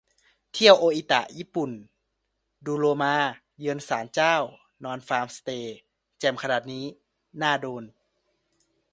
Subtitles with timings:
[0.53, 1.71] เที่ยวโออิตะ ญี่ปุ่น
[2.65, 3.15] ดูโลมา
[3.59, 4.35] เยือนศาลเจ้า
[4.83, 5.77] นอนฟาร์มสเตย์
[6.19, 7.83] แจ่มขนาดนี้มันน่าโดน